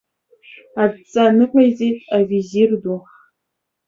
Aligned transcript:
Адҵа 0.81 1.25
ныҟаиҵеит 1.37 1.97
авизир 2.17 2.71
ду. 2.81 2.97